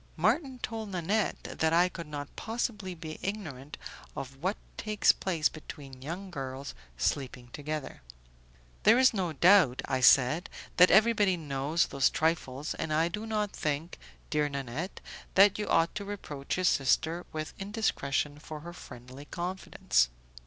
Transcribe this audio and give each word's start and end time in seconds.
Marton 0.17 0.57
told 0.63 0.89
Nanette 0.89 1.43
that 1.59 1.73
I 1.73 1.87
could 1.87 2.07
not 2.07 2.35
possibly 2.35 2.95
be 2.95 3.19
ignorant 3.21 3.77
of 4.17 4.37
what 4.41 4.57
takes 4.75 5.11
place 5.11 5.47
between 5.47 6.01
young 6.01 6.31
girls 6.31 6.73
sleeping 6.97 7.49
together. 7.53 8.01
"There 8.81 8.97
is 8.97 9.13
no 9.13 9.31
doubt," 9.33 9.83
I 9.85 9.99
said, 9.99 10.49
"that 10.77 10.89
everybody 10.89 11.37
knows 11.37 11.85
those 11.85 12.09
trifles, 12.09 12.73
and 12.73 12.91
I 12.91 13.09
do 13.09 13.27
not 13.27 13.51
think, 13.51 13.99
dear 14.31 14.49
Nanette, 14.49 15.01
that 15.35 15.59
you 15.59 15.67
ought 15.67 15.93
to 15.93 16.03
reproach 16.03 16.57
your 16.57 16.63
sister 16.63 17.27
with 17.31 17.53
indiscretion 17.59 18.39
for 18.39 18.61
her 18.61 18.73
friendly 18.73 19.25
confidence." 19.25 20.09